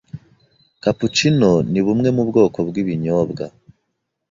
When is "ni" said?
1.71-1.81